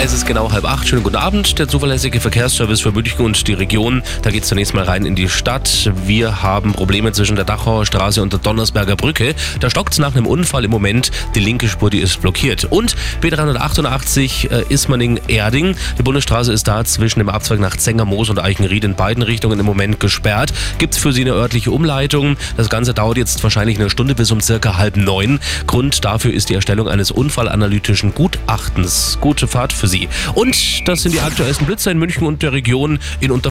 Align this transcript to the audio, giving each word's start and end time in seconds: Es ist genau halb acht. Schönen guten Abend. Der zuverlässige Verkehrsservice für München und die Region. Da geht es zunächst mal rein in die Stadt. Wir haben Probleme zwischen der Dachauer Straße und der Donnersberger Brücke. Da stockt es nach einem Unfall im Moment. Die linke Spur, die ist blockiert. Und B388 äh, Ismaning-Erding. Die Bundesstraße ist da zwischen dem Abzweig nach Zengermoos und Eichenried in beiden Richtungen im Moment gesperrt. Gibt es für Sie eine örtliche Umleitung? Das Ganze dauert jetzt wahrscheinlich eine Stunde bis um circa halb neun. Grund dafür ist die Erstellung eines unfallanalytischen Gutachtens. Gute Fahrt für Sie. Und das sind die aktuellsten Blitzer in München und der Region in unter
Es 0.00 0.12
ist 0.12 0.26
genau 0.26 0.52
halb 0.52 0.64
acht. 0.64 0.86
Schönen 0.86 1.02
guten 1.02 1.16
Abend. 1.16 1.58
Der 1.58 1.66
zuverlässige 1.66 2.20
Verkehrsservice 2.20 2.82
für 2.82 2.92
München 2.92 3.24
und 3.24 3.48
die 3.48 3.54
Region. 3.54 4.04
Da 4.22 4.30
geht 4.30 4.44
es 4.44 4.48
zunächst 4.48 4.72
mal 4.72 4.84
rein 4.84 5.04
in 5.04 5.16
die 5.16 5.28
Stadt. 5.28 5.90
Wir 6.06 6.40
haben 6.40 6.72
Probleme 6.72 7.10
zwischen 7.10 7.34
der 7.34 7.44
Dachauer 7.44 7.84
Straße 7.84 8.22
und 8.22 8.32
der 8.32 8.38
Donnersberger 8.38 8.94
Brücke. 8.94 9.34
Da 9.58 9.68
stockt 9.68 9.94
es 9.94 9.98
nach 9.98 10.14
einem 10.14 10.26
Unfall 10.26 10.64
im 10.64 10.70
Moment. 10.70 11.10
Die 11.34 11.40
linke 11.40 11.66
Spur, 11.68 11.90
die 11.90 11.98
ist 11.98 12.20
blockiert. 12.20 12.66
Und 12.70 12.94
B388 13.22 14.50
äh, 14.50 14.72
Ismaning-Erding. 14.72 15.74
Die 15.98 16.02
Bundesstraße 16.04 16.52
ist 16.52 16.68
da 16.68 16.84
zwischen 16.84 17.18
dem 17.18 17.28
Abzweig 17.28 17.58
nach 17.58 17.76
Zengermoos 17.76 18.30
und 18.30 18.38
Eichenried 18.38 18.84
in 18.84 18.94
beiden 18.94 19.24
Richtungen 19.24 19.58
im 19.58 19.66
Moment 19.66 19.98
gesperrt. 19.98 20.52
Gibt 20.78 20.94
es 20.94 21.00
für 21.00 21.12
Sie 21.12 21.22
eine 21.22 21.32
örtliche 21.32 21.72
Umleitung? 21.72 22.36
Das 22.56 22.70
Ganze 22.70 22.94
dauert 22.94 23.16
jetzt 23.16 23.42
wahrscheinlich 23.42 23.80
eine 23.80 23.90
Stunde 23.90 24.14
bis 24.14 24.30
um 24.30 24.40
circa 24.40 24.76
halb 24.76 24.96
neun. 24.96 25.40
Grund 25.66 26.04
dafür 26.04 26.32
ist 26.32 26.50
die 26.50 26.54
Erstellung 26.54 26.86
eines 26.86 27.10
unfallanalytischen 27.10 28.14
Gutachtens. 28.14 29.18
Gute 29.20 29.48
Fahrt 29.48 29.72
für 29.72 29.87
Sie. 29.88 30.08
Und 30.34 30.86
das 30.86 31.02
sind 31.02 31.14
die 31.14 31.20
aktuellsten 31.20 31.66
Blitzer 31.66 31.90
in 31.90 31.98
München 31.98 32.26
und 32.26 32.42
der 32.42 32.52
Region 32.52 32.98
in 33.20 33.30
unter 33.30 33.38